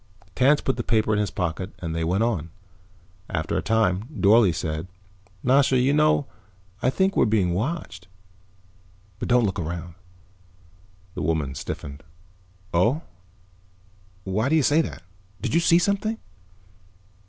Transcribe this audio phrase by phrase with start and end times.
[0.33, 2.49] Tance put the paper in his pocket and they went on.
[3.29, 4.87] After a time Dorle said,
[5.43, 6.25] "Nasha, you know,
[6.81, 8.07] I think we're being watched.
[9.19, 9.93] But don't look around."
[11.13, 12.01] The woman stiffened.
[12.73, 13.03] "Oh?
[14.23, 15.03] Why do you say that?
[15.39, 16.17] Did you see something?"